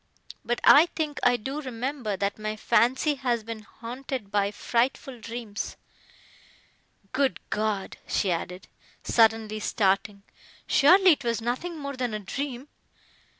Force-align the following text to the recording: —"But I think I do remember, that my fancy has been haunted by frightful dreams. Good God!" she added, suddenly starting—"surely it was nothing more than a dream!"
—"But 0.43 0.59
I 0.63 0.87
think 0.87 1.19
I 1.21 1.37
do 1.37 1.61
remember, 1.61 2.17
that 2.17 2.39
my 2.39 2.55
fancy 2.55 3.13
has 3.21 3.43
been 3.43 3.59
haunted 3.61 4.31
by 4.31 4.49
frightful 4.49 5.19
dreams. 5.21 5.77
Good 7.11 7.39
God!" 7.51 7.97
she 8.07 8.31
added, 8.31 8.67
suddenly 9.03 9.59
starting—"surely 9.59 11.11
it 11.11 11.23
was 11.23 11.39
nothing 11.39 11.77
more 11.77 11.95
than 11.95 12.15
a 12.15 12.19
dream!" 12.19 12.67